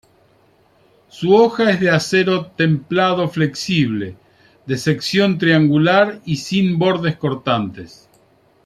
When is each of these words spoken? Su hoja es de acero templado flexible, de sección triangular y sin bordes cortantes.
Su 1.09 1.35
hoja 1.35 1.69
es 1.69 1.79
de 1.79 1.91
acero 1.91 2.47
templado 2.57 3.27
flexible, 3.29 4.15
de 4.65 4.75
sección 4.79 5.37
triangular 5.37 6.21
y 6.25 6.37
sin 6.37 6.79
bordes 6.79 7.17
cortantes. 7.17 8.09